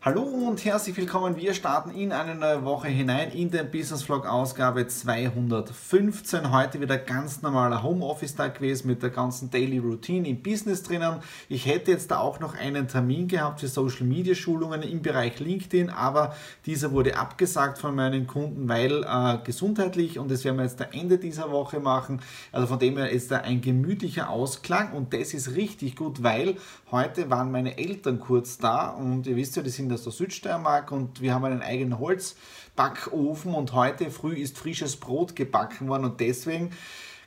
Hallo 0.00 0.22
und 0.22 0.64
herzlich 0.64 0.96
willkommen. 0.96 1.36
Wir 1.36 1.54
starten 1.54 1.90
in 1.90 2.12
eine 2.12 2.36
neue 2.36 2.64
Woche 2.64 2.86
hinein 2.86 3.32
in 3.32 3.50
den 3.50 3.68
Business 3.68 4.04
Vlog 4.04 4.26
Ausgabe 4.26 4.86
215. 4.86 6.52
Heute 6.52 6.80
wieder 6.80 6.98
ganz 6.98 7.42
normaler 7.42 7.82
Homeoffice-Tag 7.82 8.54
gewesen 8.54 8.86
mit 8.86 9.02
der 9.02 9.10
ganzen 9.10 9.50
Daily 9.50 9.78
Routine 9.78 10.28
im 10.28 10.40
Business 10.40 10.84
drinnen. 10.84 11.18
Ich 11.48 11.66
hätte 11.66 11.90
jetzt 11.90 12.12
da 12.12 12.20
auch 12.20 12.38
noch 12.38 12.54
einen 12.54 12.86
Termin 12.86 13.26
gehabt 13.26 13.58
für 13.58 13.66
Social 13.66 14.06
Media 14.06 14.36
Schulungen 14.36 14.82
im 14.82 15.02
Bereich 15.02 15.40
LinkedIn, 15.40 15.90
aber 15.90 16.36
dieser 16.64 16.92
wurde 16.92 17.16
abgesagt 17.16 17.78
von 17.78 17.96
meinen 17.96 18.28
Kunden, 18.28 18.68
weil 18.68 19.02
äh, 19.02 19.38
gesundheitlich 19.44 20.20
und 20.20 20.30
das 20.30 20.44
werden 20.44 20.58
wir 20.58 20.64
jetzt 20.64 20.80
am 20.80 20.92
Ende 20.92 21.18
dieser 21.18 21.50
Woche 21.50 21.80
machen. 21.80 22.22
Also 22.52 22.68
von 22.68 22.78
dem 22.78 22.98
her 22.98 23.10
ist 23.10 23.32
da 23.32 23.38
ein 23.38 23.60
gemütlicher 23.62 24.30
Ausklang 24.30 24.92
und 24.92 25.12
das 25.12 25.34
ist 25.34 25.56
richtig 25.56 25.96
gut, 25.96 26.22
weil 26.22 26.54
heute 26.92 27.30
waren 27.30 27.50
meine 27.50 27.78
Eltern 27.78 28.20
kurz 28.20 28.58
da 28.58 28.90
und 28.90 29.26
ihr 29.26 29.34
wisst 29.34 29.56
ja, 29.56 29.62
die 29.64 29.70
sind 29.70 29.87
sind 29.88 29.94
aus 29.94 30.04
der 30.04 30.12
Südsteiermark 30.12 30.92
und 30.92 31.20
wir 31.22 31.34
haben 31.34 31.44
einen 31.44 31.62
eigenen 31.62 31.98
Holzbackofen 31.98 33.54
und 33.54 33.72
heute 33.72 34.10
früh 34.10 34.34
ist 34.34 34.58
frisches 34.58 34.96
Brot 34.96 35.34
gebacken 35.34 35.88
worden 35.88 36.04
und 36.04 36.20
deswegen 36.20 36.70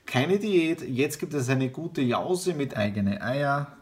keine 0.05 0.37
Diät. 0.37 0.81
Jetzt 0.87 1.19
gibt 1.19 1.33
es 1.33 1.49
eine 1.49 1.69
gute 1.69 2.01
Jause 2.01 2.53
mit 2.53 2.77
eigenen 2.77 3.19
Eier, 3.19 3.75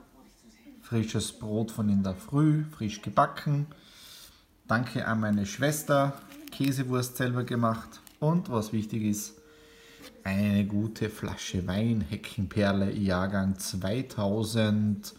frisches 0.82 1.34
Brot 1.34 1.72
von 1.72 1.90
in 1.90 2.04
der 2.04 2.16
Früh, 2.16 2.64
frisch 2.72 3.02
gebacken. 3.02 3.68
Danke 4.68 5.06
an 5.06 5.20
meine 5.20 5.46
Schwester, 5.46 6.14
Käsewurst 6.52 7.18
selber 7.18 7.44
gemacht 7.44 8.02
und 8.20 8.50
was 8.50 8.72
wichtig 8.72 9.04
ist, 9.04 9.34
eine 10.24 10.66
gute 10.66 11.10
Flasche 11.10 11.68
Wein, 11.68 12.02
Heckenperle, 12.02 12.94
Jahrgang 12.94 13.58
2000. 13.58 15.16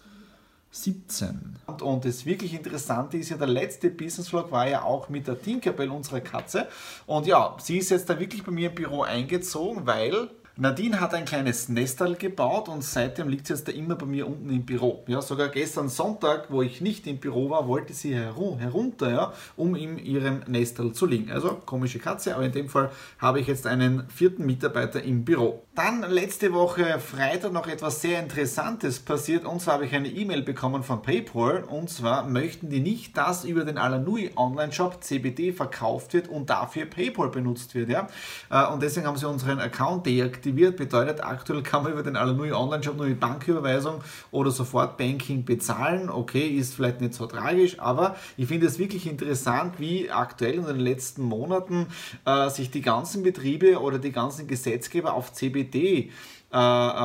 17. 0.71 1.57
Und, 1.81 2.05
das 2.05 2.27
wirklich 2.27 2.55
Interessante 2.55 3.17
ist 3.17 3.31
ja, 3.31 3.37
der 3.37 3.49
letzte 3.49 3.91
Business 3.91 4.29
Vlog 4.29 4.53
war 4.53 4.69
ja 4.69 4.83
auch 4.83 5.09
mit 5.09 5.27
der 5.27 5.41
Tinkerbell, 5.41 5.91
unserer 5.91 6.21
Katze. 6.21 6.69
Und 7.07 7.27
ja, 7.27 7.57
sie 7.61 7.79
ist 7.79 7.91
jetzt 7.91 8.09
da 8.09 8.19
wirklich 8.21 8.45
bei 8.45 8.53
mir 8.53 8.69
im 8.69 8.75
Büro 8.75 9.03
eingezogen, 9.03 9.87
weil 9.87 10.31
Nadine 10.57 11.01
hat 11.01 11.15
ein 11.15 11.25
kleines 11.25 11.69
Nestal 11.69 12.17
gebaut 12.17 12.69
und 12.69 12.83
seitdem 12.83 13.29
liegt 13.29 13.47
sie 13.47 13.55
jetzt 13.55 13.69
da 13.69 13.73
immer 13.73 13.95
bei 13.95 14.05
mir 14.05 14.27
unten 14.27 14.51
im 14.51 14.67
Büro. 14.67 15.05
Ja, 15.07 15.23
sogar 15.23 15.49
gestern 15.49 15.89
Sonntag, 15.89 16.51
wo 16.51 16.61
ich 16.61 16.81
nicht 16.81 17.07
im 17.07 17.19
Büro 17.19 17.49
war, 17.51 17.69
wollte 17.69 17.95
sie 17.95 18.15
herunter, 18.15 19.11
ja, 19.11 19.33
um 19.57 19.75
in 19.75 19.97
ihrem 19.99 20.41
Nestal 20.49 20.93
zu 20.93 21.07
liegen. 21.07 21.31
Also 21.31 21.61
komische 21.65 21.99
Katze, 21.99 22.35
aber 22.35 22.45
in 22.45 22.53
dem 22.53 22.69
Fall 22.69 22.91
habe 23.19 23.41
ich 23.41 23.47
jetzt 23.47 23.67
einen 23.67 24.09
vierten 24.11 24.45
Mitarbeiter 24.45 25.03
im 25.03 25.25
Büro. 25.25 25.63
Dann 25.75 26.03
letzte 26.03 26.53
Woche 26.53 26.99
Freitag 26.99 27.53
noch 27.53 27.67
etwas 27.67 28.03
sehr 28.03 28.21
Interessantes 28.21 28.99
passiert 28.99 29.47
und 29.47 29.63
zwar 29.63 29.75
habe 29.75 29.87
ich 29.87 29.95
eine 29.95 30.09
E-Mail 30.09 30.43
bekommen 30.43 30.83
von 30.83 31.01
PayPal 31.01 31.65
und 31.65 31.89
zwar 31.89 32.27
möchten 32.27 32.69
die 32.69 32.81
nicht, 32.81 33.17
dass 33.17 33.45
über 33.45 33.65
den 33.65 33.79
Alanui 33.79 34.33
Online-Shop 34.37 35.03
CBD 35.03 35.53
verkauft 35.53 36.13
wird 36.13 36.29
und 36.29 36.51
dafür 36.51 36.85
PayPal 36.87 37.31
benutzt 37.31 37.75
wird. 37.75 37.89
Ja? 37.89 38.09
Äh, 38.51 38.71
und 38.73 38.83
deswegen 38.83 39.07
haben 39.07 39.17
sie 39.17 39.29
unseren 39.29 39.59
Account 39.59 40.05
deaktiviert 40.05 40.50
aktiviert. 40.51 40.77
Bedeutet, 40.77 41.23
aktuell 41.23 41.63
kann 41.63 41.85
man 41.85 41.93
über 41.93 42.03
den 42.03 42.17
Alanui 42.17 42.53
Online-Shop 42.53 42.97
nur 42.97 43.07
mit 43.07 43.21
Banküberweisung 43.21 44.03
oder 44.31 44.51
Sofortbanking 44.51 45.45
bezahlen. 45.45 46.11
Okay, 46.11 46.49
ist 46.49 46.75
vielleicht 46.75 47.01
nicht 47.01 47.15
so 47.15 47.27
tragisch, 47.27 47.79
aber 47.79 48.17
ich 48.37 48.49
finde 48.49 48.67
es 48.67 48.79
wirklich 48.79 49.07
interessant, 49.07 49.79
wie 49.79 50.11
aktuell 50.11 50.55
in 50.55 50.67
den 50.67 50.81
letzten 50.81 51.23
Monaten 51.23 51.87
äh, 52.25 52.51
sich 52.51 52.71
die 52.71 52.83
ganzen 52.83 53.23
Betriebe 53.23 53.81
oder 53.81 53.99
die 53.99 54.13
ganzen 54.13 54.49
Gesetzgeber 54.49 55.15
auf 55.15 55.33
CBD 55.33 56.11
äh, 56.53 56.59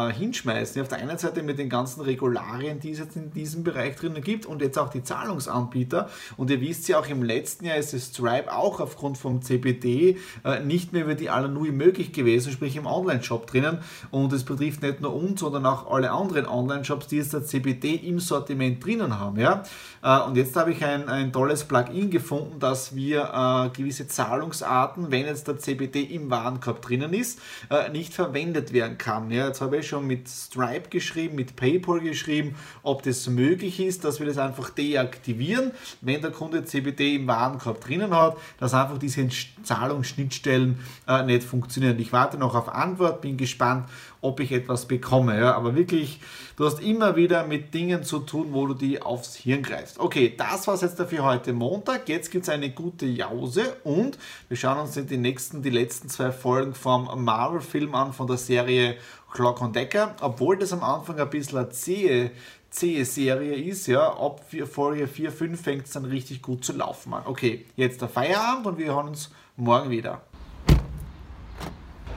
äh, 0.10 0.12
hinschmeißen. 0.12 0.82
Auf 0.82 0.88
der 0.88 0.98
einen 0.98 1.20
Seite 1.20 1.44
mit 1.44 1.60
den 1.60 1.70
ganzen 1.70 2.02
Regularien, 2.02 2.80
die 2.80 2.92
es 2.92 2.98
jetzt 2.98 3.16
in 3.16 3.32
diesem 3.32 3.64
Bereich 3.64 3.96
drinnen 3.96 4.24
gibt 4.24 4.48
und 4.48 4.60
jetzt 4.60 4.80
auch 4.80 4.90
die 4.90 5.04
Zahlungsanbieter. 5.04 6.10
Und 6.36 6.50
ihr 6.50 6.62
wisst 6.62 6.88
ja 6.88 7.00
auch 7.00 7.08
im 7.08 7.22
letzten 7.22 7.66
Jahr 7.66 7.78
ist 7.78 7.94
es 7.94 8.08
Stripe 8.08 8.52
auch 8.52 8.80
aufgrund 8.80 9.20
vom 9.20 9.44
CBD 9.44 10.18
äh, 10.44 10.62
nicht 10.62 10.94
mehr 10.94 11.04
über 11.04 11.14
die 11.14 11.30
Alanui 11.30 11.72
möglich 11.72 12.12
gewesen, 12.12 12.52
sprich 12.52 12.76
im 12.76 12.88
Online-Shop 12.88 13.46
drinnen. 13.46 13.78
Und 14.10 14.34
es 14.34 14.44
betrifft 14.44 14.82
nicht 14.82 15.02
nur 15.02 15.14
uns, 15.14 15.42
sondern 15.42 15.68
auch 15.68 15.92
alle 15.92 16.10
anderen 16.10 16.48
Online-Shops, 16.48 17.06
die 17.06 17.18
jetzt 17.18 17.36
das 17.36 17.46
CBD 17.46 17.94
im 17.94 18.20
Sortiment 18.20 18.84
drinnen 18.84 19.20
haben. 19.20 19.40
Ja? 19.40 19.62
Äh, 20.02 20.22
und 20.22 20.38
jetzt 20.38 20.56
habe 20.56 20.72
ich 20.72 20.84
ein, 20.84 21.08
ein 21.08 21.32
tolles 21.32 21.66
Plugin 21.66 22.10
gefunden, 22.10 22.60
dass 22.60 22.96
wir 22.96 23.30
äh, 23.32 23.78
gewisse 23.78 24.08
Zahlungsarten, 24.08 25.12
wenn 25.12 25.26
jetzt 25.26 25.48
der 25.48 25.60
CBD 25.60 26.02
im 26.02 26.32
Warenkorb 26.32 26.82
drinnen 26.82 27.14
ist, 27.14 27.40
äh, 27.70 27.90
nicht 27.92 28.12
verwendet 28.12 28.74
werden 28.74 28.98
kann. 28.98 29.35
Ja, 29.36 29.48
jetzt 29.48 29.60
habe 29.60 29.78
ich 29.78 29.88
schon 29.88 30.08
mit 30.08 30.30
Stripe 30.30 30.90
geschrieben, 30.90 31.36
mit 31.36 31.58
PayPal 31.58 32.00
geschrieben, 32.00 32.56
ob 32.84 33.04
das 33.04 33.28
möglich 33.28 33.82
ist, 33.82 34.06
dass 34.06 34.20
wir 34.20 34.28
das 34.28 34.38
einfach 34.38 34.70
deaktivieren, 34.70 35.72
wenn 36.00 36.22
der 36.22 36.32
Kunde 36.32 36.64
CBD 36.64 37.16
im 37.16 37.28
Warenkorb 37.28 37.82
drinnen 37.82 38.16
hat, 38.16 38.38
dass 38.60 38.74
einfach 38.74 38.98
diese 38.98 39.28
Zahlungsschnittstellen 39.62 40.80
äh, 41.06 41.24
nicht 41.24 41.44
funktionieren. 41.44 42.00
Ich 42.00 42.14
warte 42.14 42.38
noch 42.38 42.56
auf 42.56 42.70
Antwort, 42.70 43.20
bin 43.20 43.36
gespannt, 43.36 43.90
ob 44.26 44.40
ich 44.40 44.52
etwas 44.52 44.88
bekomme. 44.88 45.40
Ja, 45.40 45.56
aber 45.56 45.76
wirklich, 45.76 46.20
du 46.58 46.66
hast 46.66 46.82
immer 46.82 47.16
wieder 47.16 47.46
mit 47.46 47.74
Dingen 47.74 48.04
zu 48.04 48.20
tun, 48.20 48.48
wo 48.52 48.66
du 48.66 48.74
die 48.74 49.02
aufs 49.02 49.36
Hirn 49.36 49.62
greifst. 49.62 50.00
Okay, 50.00 50.34
das 50.36 50.68
war 50.68 50.74
es 50.74 50.82
jetzt 50.82 51.00
dafür 51.00 51.24
heute 51.24 51.54
Montag. 51.54 52.10
Jetzt 52.10 52.32
gibt 52.32 52.44
es 52.44 52.50
eine 52.50 52.72
gute 52.72 53.06
Jause 53.06 53.78
und 53.84 54.18
wir 54.48 54.58
schauen 54.58 54.80
uns 54.80 54.94
die 54.96 55.18
nächsten, 55.18 55.62
die 55.62 55.70
letzten 55.70 56.10
zwei 56.10 56.32
Folgen 56.32 56.74
vom 56.74 57.24
Marvel-Film 57.24 57.94
an, 57.94 58.14
von 58.14 58.28
der 58.28 58.38
Serie 58.38 58.98
Clock 59.32 59.62
on 59.62 59.74
Decker, 59.74 60.16
obwohl 60.22 60.58
das 60.58 60.74
am 60.74 60.82
Anfang 60.82 61.20
ein 61.20 61.30
bisschen 61.30 61.60
eine 61.60 61.70
zähe, 61.70 62.32
zähe 62.70 63.06
Serie 63.06 63.54
ist, 63.54 63.86
ja, 63.88 64.14
ab 64.14 64.42
Folge 64.72 65.08
4, 65.08 65.32
5 65.32 65.62
fängt 65.62 65.86
es 65.86 65.92
dann 65.92 66.06
richtig 66.06 66.42
gut 66.42 66.66
zu 66.66 66.74
laufen 66.74 67.14
an. 67.14 67.24
Okay, 67.26 67.66
jetzt 67.76 68.02
der 68.02 68.10
Feierabend 68.10 68.66
und 68.66 68.78
wir 68.78 68.88
hören 68.88 69.10
uns 69.10 69.30
morgen 69.58 69.90
wieder. 69.90 70.22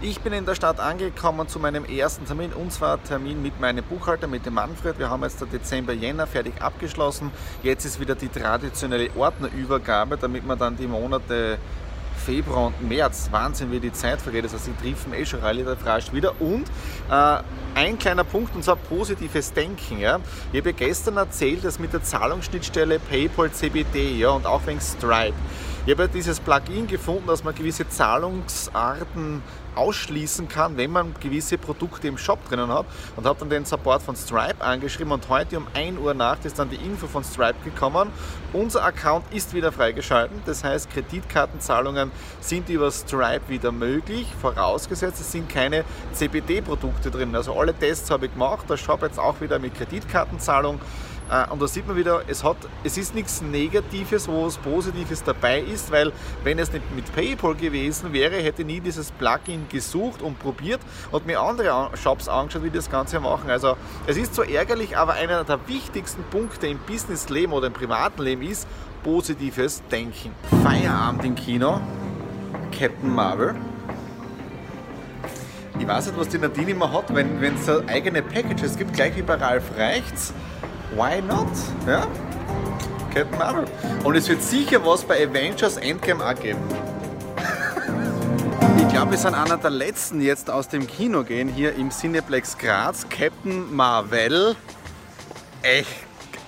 Ich 0.00 0.20
bin 0.20 0.32
in 0.32 0.46
der 0.46 0.54
Stadt 0.54 0.78
angekommen 0.78 1.48
zu 1.48 1.58
meinem 1.58 1.84
ersten 1.84 2.24
Termin 2.24 2.52
und 2.52 2.72
zwar 2.72 3.02
Termin 3.02 3.42
mit 3.42 3.58
meinem 3.58 3.84
Buchhalter, 3.84 4.28
mit 4.28 4.46
dem 4.46 4.54
Manfred. 4.54 4.96
Wir 4.96 5.10
haben 5.10 5.24
jetzt 5.24 5.40
der 5.40 5.48
Dezember, 5.48 5.92
Jänner 5.92 6.28
fertig 6.28 6.62
abgeschlossen. 6.62 7.32
Jetzt 7.64 7.84
ist 7.84 7.98
wieder 7.98 8.14
die 8.14 8.28
traditionelle 8.28 9.10
Ordnerübergabe, 9.16 10.16
damit 10.16 10.46
man 10.46 10.56
dann 10.56 10.76
die 10.76 10.86
Monate 10.86 11.58
Februar 12.24 12.66
und 12.66 12.88
März, 12.88 13.28
Wahnsinn, 13.32 13.72
wie 13.72 13.80
die 13.80 13.92
Zeit 13.92 14.20
vergeht. 14.20 14.44
Das 14.44 14.52
heißt, 14.52 14.66
sie 14.66 14.74
treffen 14.80 15.14
eh 15.14 15.26
schon 15.26 15.40
relativ 15.40 15.84
rasch 15.84 16.12
wieder. 16.12 16.40
Und 16.40 16.68
äh, 17.10 17.38
ein 17.74 17.98
kleiner 17.98 18.22
Punkt, 18.22 18.54
und 18.54 18.62
zwar 18.62 18.76
positives 18.76 19.52
Denken. 19.52 19.98
Ja. 19.98 20.20
Ich 20.52 20.60
habe 20.60 20.74
gestern 20.74 21.16
erzählt, 21.16 21.64
dass 21.64 21.80
mit 21.80 21.92
der 21.92 22.04
Zahlungsschnittstelle 22.04 23.00
PayPal 23.00 23.50
CBD 23.50 24.16
ja, 24.16 24.30
und 24.30 24.46
auch 24.46 24.64
wegen 24.64 24.80
Stripe. 24.80 25.34
Ich 25.88 25.94
habe 25.94 26.06
dieses 26.06 26.38
Plugin 26.38 26.86
gefunden, 26.86 27.26
dass 27.28 27.42
man 27.42 27.54
gewisse 27.54 27.88
Zahlungsarten 27.88 29.42
ausschließen 29.74 30.46
kann, 30.46 30.76
wenn 30.76 30.90
man 30.90 31.14
gewisse 31.18 31.56
Produkte 31.56 32.08
im 32.08 32.18
Shop 32.18 32.46
drinnen 32.46 32.68
hat 32.68 32.84
und 33.16 33.24
habe 33.24 33.38
dann 33.38 33.48
den 33.48 33.64
Support 33.64 34.02
von 34.02 34.14
Stripe 34.14 34.62
angeschrieben 34.62 35.14
und 35.14 35.26
heute 35.30 35.56
um 35.56 35.66
1 35.72 35.98
Uhr 35.98 36.12
Nacht 36.12 36.44
ist 36.44 36.58
dann 36.58 36.68
die 36.68 36.76
Info 36.76 37.06
von 37.06 37.24
Stripe 37.24 37.56
gekommen. 37.64 38.10
Unser 38.52 38.84
Account 38.84 39.32
ist 39.32 39.54
wieder 39.54 39.72
freigeschalten, 39.72 40.42
das 40.44 40.62
heißt 40.62 40.90
Kreditkartenzahlungen 40.90 42.10
sind 42.42 42.68
über 42.68 42.90
Stripe 42.90 43.48
wieder 43.48 43.72
möglich, 43.72 44.26
vorausgesetzt 44.42 45.22
es 45.22 45.32
sind 45.32 45.48
keine 45.48 45.86
CBD-Produkte 46.12 47.10
drin. 47.10 47.34
Also 47.34 47.58
alle 47.58 47.72
Tests 47.72 48.10
habe 48.10 48.26
ich 48.26 48.32
gemacht, 48.34 48.68
der 48.68 48.76
Shop 48.76 49.00
jetzt 49.00 49.18
auch 49.18 49.40
wieder 49.40 49.58
mit 49.58 49.74
Kreditkartenzahlung 49.74 50.80
und 51.50 51.60
da 51.60 51.68
sieht 51.68 51.86
man 51.86 51.96
wieder, 51.96 52.22
es, 52.26 52.42
hat, 52.42 52.56
es 52.84 52.96
ist 52.96 53.14
nichts 53.14 53.42
Negatives, 53.42 54.28
wo 54.28 54.46
was 54.46 54.56
Positives 54.56 55.22
dabei 55.22 55.60
ist, 55.60 55.90
weil 55.90 56.12
wenn 56.42 56.58
es 56.58 56.72
nicht 56.72 56.84
mit 56.94 57.14
PayPal 57.14 57.54
gewesen 57.54 58.12
wäre, 58.12 58.36
hätte 58.36 58.62
ich 58.62 58.68
nie 58.68 58.80
dieses 58.80 59.10
Plugin 59.12 59.68
gesucht 59.68 60.22
und 60.22 60.38
probiert 60.38 60.80
und 61.10 61.26
mir 61.26 61.40
andere 61.40 61.90
Shops 61.96 62.28
angeschaut, 62.28 62.62
wie 62.62 62.70
das 62.70 62.90
Ganze 62.90 63.20
machen. 63.20 63.50
Also 63.50 63.76
es 64.06 64.16
ist 64.16 64.34
so 64.34 64.42
ärgerlich, 64.42 64.96
aber 64.96 65.14
einer 65.14 65.44
der 65.44 65.58
wichtigsten 65.68 66.22
Punkte 66.30 66.66
im 66.66 66.78
Businessleben 66.78 67.52
oder 67.52 67.66
im 67.66 67.74
privaten 67.74 68.22
Leben 68.22 68.42
ist 68.42 68.66
positives 69.04 69.82
Denken. 69.90 70.32
Feierabend 70.62 71.24
im 71.24 71.34
Kino, 71.34 71.80
Captain 72.76 73.14
Marvel. 73.14 73.54
Ich 75.78 75.86
weiß 75.86 76.06
nicht, 76.06 76.18
was 76.18 76.28
die 76.28 76.38
Nadine 76.38 76.72
immer 76.72 76.92
hat, 76.92 77.14
wenn 77.14 77.54
es 77.54 77.68
eigene 77.86 78.22
Packages 78.22 78.76
gibt, 78.76 78.94
gleich 78.94 79.14
wie 79.16 79.22
bei 79.22 79.34
Ralf 79.34 79.64
Reichts. 79.76 80.34
Why 80.94 81.20
not? 81.20 81.48
Ja? 81.86 82.06
Captain 83.12 83.38
Marvel. 83.38 83.64
Und 84.04 84.14
es 84.16 84.28
wird 84.28 84.42
sicher 84.42 84.84
was 84.84 85.04
bei 85.04 85.26
Avengers 85.26 85.76
Endgame 85.76 86.24
auch 86.24 86.34
geben. 86.34 86.60
Ich 88.78 88.88
glaube, 88.88 89.10
wir 89.10 89.18
sind 89.18 89.34
einer 89.34 89.58
der 89.58 89.70
letzten 89.70 90.20
jetzt 90.20 90.50
aus 90.50 90.68
dem 90.68 90.86
Kino 90.86 91.24
gehen, 91.24 91.48
hier 91.48 91.74
im 91.74 91.90
Cineplex 91.90 92.56
Graz. 92.56 93.06
Captain 93.08 93.74
Marvel. 93.74 94.56
Echt, 95.62 95.90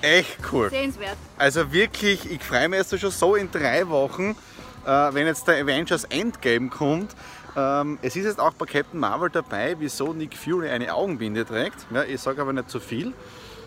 echt 0.01 0.39
cool. 0.53 0.71
Sehenswert. 0.71 1.17
Also 1.37 1.73
wirklich, 1.73 2.31
ich 2.31 2.43
freue 2.43 2.69
mich 2.69 2.79
jetzt 2.79 2.99
schon 2.99 3.11
so 3.11 3.35
in 3.35 3.51
drei 3.51 3.89
Wochen, 3.89 4.37
äh, 4.87 4.91
wenn 5.13 5.27
jetzt 5.27 5.47
der 5.49 5.63
Avengers 5.63 6.05
Endgame 6.05 6.71
kommt. 6.71 7.15
Ähm, 7.57 7.99
es 8.01 8.17
ist 8.17 8.25
jetzt 8.25 8.41
auch 8.41 8.55
bei 8.55 8.65
Captain 8.65 8.99
Marvel 8.99 9.29
dabei, 9.29 9.77
wieso 9.79 10.15
Nick 10.15 10.37
Fury 10.37 10.71
eine 10.71 10.95
Augenbinde 10.95 11.45
trägt. 11.45 11.87
Ja, 11.93 12.05
ich 12.05 12.21
sage 12.21 12.41
aber 12.41 12.55
nicht 12.55 12.71
zu 12.71 12.81
viel 12.81 13.13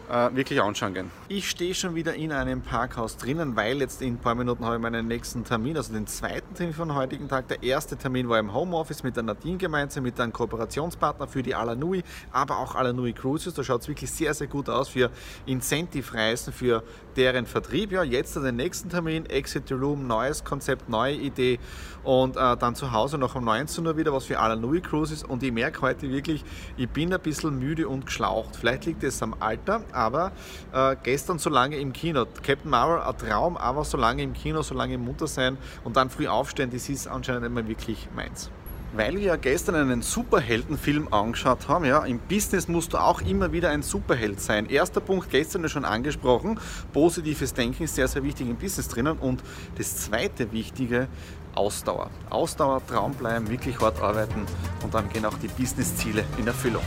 äh, 0.10 0.36
wirklich 0.36 0.62
anschauen 0.62 0.94
gehen. 0.94 1.12
Ich 1.28 1.50
stehe 1.50 1.74
schon 1.74 1.96
wieder 1.96 2.14
in 2.14 2.32
einem 2.32 2.62
Parkhaus 2.62 3.18
drinnen, 3.18 3.56
weil 3.56 3.80
jetzt 3.80 4.02
in 4.02 4.16
ein 4.16 4.18
paar 4.18 4.36
Minuten 4.36 4.66
habe 4.66 4.76
ich 4.76 4.82
meinen 4.82 5.08
nächsten 5.08 5.44
Termin, 5.44 5.78
also 5.78 5.94
den 5.94 6.08
zweiten 6.08 6.54
Termin 6.54 6.74
von 6.74 6.96
heutigen 6.96 7.28
Tag. 7.28 7.48
Der 7.48 7.64
erste 7.64 7.98
Termin 7.98 8.30
war 8.30 8.40
im 8.40 8.54
Homeoffice 8.54 9.04
mit 9.04 9.16
der 9.16 9.24
Nadine 9.24 9.58
gemeinsam, 9.58 10.04
mit 10.04 10.20
einem 10.20 10.34
Kooperationspartner 10.34 11.28
für 11.28 11.44
die 11.44 11.56
Alanui, 11.56 12.04
aber 12.32 12.58
auch 12.60 12.76
Alanui 12.76 13.14
Cruises. 13.14 13.54
Da 13.54 13.64
schaut 13.64 13.82
es 13.82 13.88
wirklich 13.88 14.12
sehr, 14.12 14.34
sehr 14.34 14.48
gut 14.48 14.70
aus 14.70 14.90
für 14.90 15.10
Incentive-Reisen, 15.46 16.54
für 16.54 16.84
deren 17.16 17.46
Vertrieb. 17.46 17.92
Ja, 17.92 18.04
jetzt 18.04 18.36
den 18.36 18.56
nächsten 18.56 18.90
Termin, 18.90 19.26
Exit 19.26 19.68
the 19.68 19.74
Room, 19.74 20.08
neues 20.08 20.44
Konzept, 20.44 20.90
neue 20.90 21.16
Idee 21.16 21.60
und 22.04 22.36
äh, 22.36 22.58
dann 22.58 22.76
zu 22.76 22.92
Hause 22.92 23.18
noch 23.18 23.36
um 23.36 23.46
19 23.46 23.86
Uhr 23.86 23.98
wieder 23.98 24.14
was 24.14 24.26
für 24.26 24.40
Alanui 24.40 24.82
Cruises 24.82 25.24
und 25.24 25.44
ich 25.44 25.52
merke 25.52 25.82
heute 25.82 26.10
wirklich, 26.10 26.44
ich 26.78 26.90
bin 26.90 27.14
ein 27.14 27.20
bisschen 27.20 27.58
müde 27.60 27.88
und 27.88 28.06
geschlaucht. 28.06 28.56
Vielleicht 28.56 28.86
liegt 28.86 29.04
es 29.04 29.22
am 29.24 29.36
Alter, 29.40 29.84
aber 29.94 30.32
äh, 30.74 30.96
gestern 31.04 31.40
so 31.40 31.50
lange 31.50 31.78
im 31.78 31.94
Kino, 31.94 32.26
Captain 32.42 32.70
Marvel, 32.70 33.02
ein 33.02 33.18
Traum, 33.18 33.58
aber 33.58 33.84
so 33.84 33.98
lange 33.98 34.24
im 34.24 34.34
Kino, 34.34 34.62
so 34.62 34.76
lange 34.76 34.98
munter 34.98 35.28
sein 35.28 35.58
und 35.84 35.96
dann 35.96 36.10
früh 36.10 36.28
aufstehen, 36.28 36.70
das 36.72 36.90
ist 36.90 37.08
anscheinend 37.08 37.46
immer 37.46 37.68
wirklich 37.68 38.08
meins. 38.16 38.50
Weil 38.96 39.16
wir 39.16 39.24
ja 39.24 39.36
gestern 39.38 39.74
einen 39.74 40.04
Superheldenfilm 40.04 41.12
angeschaut 41.12 41.68
haben, 41.68 41.84
ja, 41.84 42.06
im 42.06 42.20
Business 42.20 42.68
musst 42.68 42.94
du 42.94 42.98
auch 42.98 43.22
immer 43.22 43.52
wieder 43.52 43.72
ein 43.72 43.82
Superheld 43.82 44.40
sein. 44.40 44.70
Erster 44.70 45.02
Punkt, 45.02 45.32
gestern 45.32 45.68
schon 45.68 45.84
angesprochen, 45.84 46.60
positives 46.94 47.56
Denken 47.56 47.86
ist 47.86 47.96
sehr, 47.96 48.08
sehr 48.08 48.24
wichtig 48.24 48.48
im 48.48 48.56
Business 48.56 48.90
drinnen. 48.90 49.18
Und 49.18 49.42
das 49.80 49.98
zweite 49.98 50.52
Wichtige, 50.52 51.08
Ausdauer. 51.56 52.12
Ausdauer, 52.30 52.86
Traum 52.86 53.14
bleiben, 53.14 53.50
wirklich 53.50 53.80
hart 53.80 54.00
arbeiten 54.00 54.46
und 54.84 54.94
dann 54.94 55.10
gehen 55.10 55.26
auch 55.26 55.38
die 55.40 55.48
Businessziele 55.48 56.24
in 56.38 56.46
Erfüllung 56.46 56.84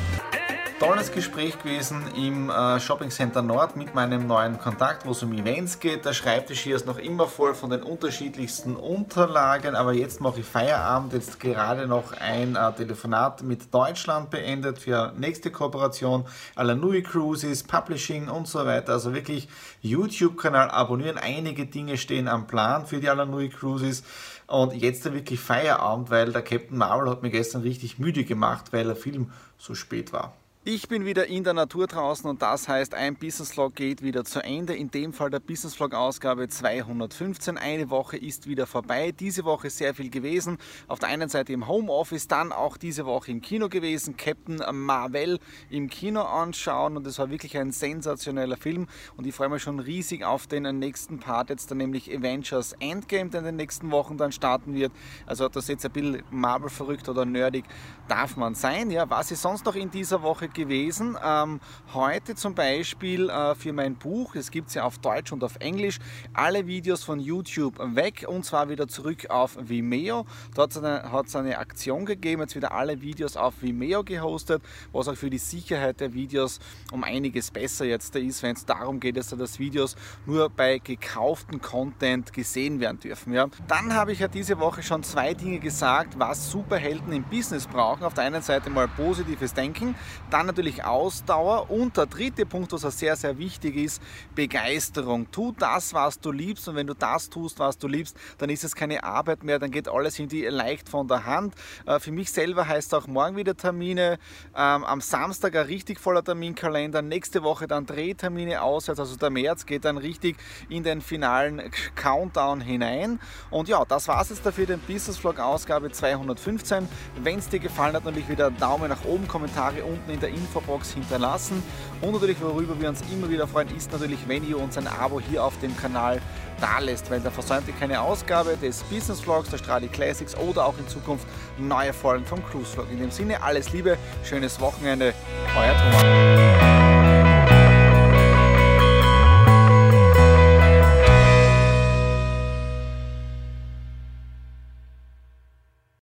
tolles 0.78 1.10
Gespräch 1.10 1.58
gewesen 1.58 2.02
im 2.16 2.50
äh, 2.50 2.78
Shopping 2.80 3.08
Center 3.08 3.40
Nord 3.40 3.76
mit 3.76 3.94
meinem 3.94 4.26
neuen 4.26 4.58
Kontakt, 4.58 5.06
wo 5.06 5.12
es 5.12 5.22
um 5.22 5.32
Events 5.32 5.80
geht. 5.80 6.04
Der 6.04 6.12
Schreibtisch 6.12 6.60
hier 6.60 6.76
ist 6.76 6.86
noch 6.86 6.98
immer 6.98 7.26
voll 7.26 7.54
von 7.54 7.70
den 7.70 7.82
unterschiedlichsten 7.82 8.76
Unterlagen, 8.76 9.74
aber 9.74 9.94
jetzt 9.94 10.20
mache 10.20 10.40
ich 10.40 10.46
Feierabend, 10.46 11.14
jetzt 11.14 11.40
gerade 11.40 11.86
noch 11.86 12.12
ein 12.12 12.56
äh, 12.56 12.72
Telefonat 12.72 13.42
mit 13.42 13.72
Deutschland 13.72 14.28
beendet 14.30 14.78
für 14.78 15.14
nächste 15.16 15.50
Kooperation, 15.50 16.26
Alanui 16.56 17.02
Cruises, 17.02 17.62
Publishing 17.62 18.28
und 18.28 18.46
so 18.46 18.66
weiter. 18.66 18.92
Also 18.92 19.14
wirklich 19.14 19.48
YouTube-Kanal 19.80 20.70
abonnieren. 20.70 21.16
Einige 21.16 21.64
Dinge 21.64 21.96
stehen 21.96 22.28
am 22.28 22.46
Plan 22.46 22.84
für 22.86 23.00
die 23.00 23.08
Alanui 23.08 23.48
Cruises. 23.48 24.02
Und 24.46 24.74
jetzt 24.74 25.10
wirklich 25.10 25.40
Feierabend, 25.40 26.10
weil 26.10 26.32
der 26.32 26.42
Captain 26.42 26.76
Marvel 26.76 27.10
hat 27.10 27.22
mir 27.22 27.30
gestern 27.30 27.62
richtig 27.62 27.98
müde 27.98 28.24
gemacht, 28.24 28.66
weil 28.72 28.84
der 28.84 28.96
Film 28.96 29.32
so 29.58 29.74
spät 29.74 30.12
war. 30.12 30.34
Ich 30.68 30.88
bin 30.88 31.04
wieder 31.04 31.28
in 31.28 31.44
der 31.44 31.54
Natur 31.54 31.86
draußen 31.86 32.28
und 32.28 32.42
das 32.42 32.66
heißt, 32.66 32.92
ein 32.92 33.14
Business 33.14 33.52
Vlog 33.52 33.76
geht 33.76 34.02
wieder 34.02 34.24
zu 34.24 34.42
Ende. 34.42 34.74
In 34.74 34.90
dem 34.90 35.12
Fall 35.12 35.30
der 35.30 35.38
Business 35.38 35.76
Vlog 35.76 35.94
Ausgabe 35.94 36.48
215. 36.48 37.56
Eine 37.56 37.88
Woche 37.88 38.16
ist 38.16 38.48
wieder 38.48 38.66
vorbei. 38.66 39.12
Diese 39.12 39.44
Woche 39.44 39.70
sehr 39.70 39.94
viel 39.94 40.10
gewesen. 40.10 40.58
Auf 40.88 40.98
der 40.98 41.10
einen 41.10 41.28
Seite 41.28 41.52
im 41.52 41.68
Homeoffice, 41.68 42.26
dann 42.26 42.50
auch 42.50 42.78
diese 42.78 43.06
Woche 43.06 43.30
im 43.30 43.42
Kino 43.42 43.68
gewesen. 43.68 44.16
Captain 44.16 44.60
Marvel 44.72 45.38
im 45.70 45.88
Kino 45.88 46.22
anschauen 46.22 46.96
und 46.96 47.06
es 47.06 47.20
war 47.20 47.30
wirklich 47.30 47.56
ein 47.56 47.70
sensationeller 47.70 48.56
Film 48.56 48.88
und 49.16 49.24
ich 49.24 49.36
freue 49.36 49.50
mich 49.50 49.62
schon 49.62 49.78
riesig 49.78 50.24
auf 50.24 50.48
den 50.48 50.64
nächsten 50.80 51.20
Part 51.20 51.50
jetzt 51.50 51.70
dann 51.70 51.78
nämlich 51.78 52.12
Avengers 52.12 52.72
Endgame, 52.80 53.30
der 53.30 53.38
in 53.38 53.46
den 53.46 53.56
nächsten 53.56 53.92
Wochen 53.92 54.16
dann 54.16 54.32
starten 54.32 54.74
wird. 54.74 54.90
Also 55.26 55.48
das 55.48 55.68
jetzt 55.68 55.86
ein 55.86 55.92
bisschen 55.92 56.24
Marvel 56.32 56.70
verrückt 56.70 57.08
oder 57.08 57.24
nerdig 57.24 57.66
darf 58.08 58.36
man 58.36 58.56
sein. 58.56 58.90
Ja, 58.90 59.08
was 59.08 59.30
ist 59.30 59.42
sonst 59.42 59.64
noch 59.64 59.76
in 59.76 59.92
dieser 59.92 60.22
Woche 60.22 60.48
gewesen. 60.56 61.16
Ähm, 61.24 61.60
heute 61.94 62.34
zum 62.34 62.56
Beispiel 62.56 63.30
äh, 63.30 63.54
für 63.54 63.72
mein 63.72 63.94
Buch, 63.94 64.34
es 64.34 64.50
gibt 64.50 64.68
es 64.68 64.74
ja 64.74 64.82
auf 64.82 64.98
Deutsch 64.98 65.30
und 65.30 65.44
auf 65.44 65.56
Englisch, 65.60 65.98
alle 66.32 66.66
Videos 66.66 67.04
von 67.04 67.20
YouTube 67.20 67.78
weg 67.78 68.24
und 68.26 68.44
zwar 68.44 68.68
wieder 68.68 68.88
zurück 68.88 69.30
auf 69.30 69.56
Vimeo. 69.60 70.26
Dort 70.54 70.74
hat 70.82 71.26
es 71.26 71.36
eine 71.36 71.58
Aktion 71.58 72.04
gegeben, 72.04 72.42
jetzt 72.42 72.56
wieder 72.56 72.72
alle 72.72 73.00
Videos 73.00 73.36
auf 73.36 73.62
Vimeo 73.62 74.02
gehostet, 74.02 74.62
was 74.92 75.06
auch 75.06 75.16
für 75.16 75.30
die 75.30 75.38
Sicherheit 75.38 76.00
der 76.00 76.12
Videos 76.12 76.58
um 76.90 77.04
einiges 77.04 77.52
besser 77.52 77.84
jetzt 77.84 78.16
ist, 78.16 78.42
wenn 78.42 78.56
es 78.56 78.64
darum 78.64 78.98
geht, 78.98 79.16
dass 79.16 79.28
das 79.28 79.58
Videos 79.58 79.94
nur 80.24 80.48
bei 80.48 80.78
gekauften 80.78 81.60
Content 81.60 82.32
gesehen 82.32 82.80
werden 82.80 82.98
dürfen. 82.98 83.32
Ja. 83.32 83.48
Dann 83.68 83.94
habe 83.94 84.12
ich 84.12 84.20
ja 84.20 84.28
diese 84.28 84.58
Woche 84.58 84.82
schon 84.82 85.02
zwei 85.02 85.34
Dinge 85.34 85.58
gesagt, 85.58 86.18
was 86.18 86.50
Superhelden 86.50 87.12
im 87.12 87.24
Business 87.24 87.66
brauchen. 87.66 88.04
Auf 88.04 88.14
der 88.14 88.24
einen 88.24 88.42
Seite 88.42 88.70
mal 88.70 88.88
positives 88.88 89.52
Denken, 89.52 89.94
dann 90.30 90.45
natürlich 90.46 90.84
Ausdauer 90.84 91.70
und 91.70 91.96
der 91.96 92.06
dritte 92.06 92.46
Punkt, 92.46 92.72
was 92.72 92.84
auch 92.84 92.90
sehr, 92.90 93.16
sehr 93.16 93.38
wichtig 93.38 93.76
ist, 93.76 94.02
Begeisterung. 94.34 95.30
Tu 95.30 95.52
das, 95.58 95.92
was 95.92 96.20
du 96.20 96.32
liebst 96.32 96.68
und 96.68 96.76
wenn 96.76 96.86
du 96.86 96.94
das 96.94 97.28
tust, 97.28 97.58
was 97.58 97.78
du 97.78 97.88
liebst, 97.88 98.16
dann 98.38 98.50
ist 98.50 98.64
es 98.64 98.74
keine 98.74 99.04
Arbeit 99.04 99.44
mehr, 99.44 99.58
dann 99.58 99.70
geht 99.70 99.88
alles 99.88 100.18
irgendwie 100.18 100.44
leicht 100.46 100.88
von 100.88 101.08
der 101.08 101.26
Hand. 101.26 101.54
Äh, 101.86 101.98
für 102.00 102.12
mich 102.12 102.30
selber 102.32 102.66
heißt 102.66 102.94
auch 102.94 103.06
morgen 103.06 103.36
wieder 103.36 103.56
Termine, 103.56 104.18
ähm, 104.54 104.84
am 104.84 105.00
Samstag 105.00 105.56
ein 105.56 105.66
richtig 105.66 106.00
voller 106.00 106.22
Terminkalender, 106.22 107.02
nächste 107.02 107.42
Woche 107.42 107.66
dann 107.66 107.86
Drehtermine 107.86 108.62
auswärts, 108.62 109.00
also 109.00 109.16
der 109.16 109.30
März 109.30 109.66
geht 109.66 109.84
dann 109.84 109.98
richtig 109.98 110.36
in 110.68 110.82
den 110.82 111.00
finalen 111.00 111.70
Countdown 111.94 112.60
hinein. 112.60 113.20
Und 113.50 113.68
ja, 113.68 113.84
das 113.84 114.08
war 114.08 114.20
es 114.22 114.30
jetzt 114.30 114.44
dafür, 114.46 114.66
den 114.66 114.80
Business 114.80 115.18
Vlog 115.18 115.38
Ausgabe 115.38 115.90
215. 115.90 116.88
Wenn 117.22 117.38
es 117.38 117.48
dir 117.48 117.58
gefallen 117.58 117.94
hat, 117.94 118.04
natürlich 118.04 118.28
wieder 118.28 118.50
Daumen 118.50 118.88
nach 118.88 119.04
oben, 119.04 119.26
Kommentare 119.28 119.84
unten 119.84 120.10
in 120.10 120.20
der 120.26 120.34
Infobox 120.34 120.92
hinterlassen. 120.92 121.62
Und 122.00 122.12
natürlich, 122.12 122.40
worüber 122.40 122.78
wir 122.80 122.88
uns 122.88 123.02
immer 123.12 123.30
wieder 123.30 123.46
freuen, 123.46 123.74
ist 123.76 123.92
natürlich, 123.92 124.18
wenn 124.26 124.48
ihr 124.48 124.58
uns 124.58 124.76
ein 124.76 124.86
Abo 124.86 125.20
hier 125.20 125.42
auf 125.42 125.58
dem 125.60 125.76
Kanal 125.76 126.20
da 126.60 126.78
lässt, 126.78 127.10
weil 127.10 127.20
da 127.20 127.30
versäumt 127.30 127.68
ihr 127.68 127.74
keine 127.74 128.00
Ausgabe 128.00 128.56
des 128.56 128.82
Business 128.84 129.20
Vlogs, 129.20 129.50
der 129.50 129.58
Stradi 129.58 129.88
Classics 129.88 130.36
oder 130.36 130.66
auch 130.66 130.78
in 130.78 130.88
Zukunft 130.88 131.26
neue 131.58 131.92
Folgen 131.92 132.24
vom 132.24 132.44
Cruise 132.46 132.72
Vlog. 132.72 132.86
In 132.90 132.98
dem 132.98 133.10
Sinne, 133.10 133.42
alles 133.42 133.72
Liebe, 133.72 133.96
schönes 134.24 134.60
Wochenende, 134.60 135.14
euer 135.56 135.74
Thomas. 135.76 136.55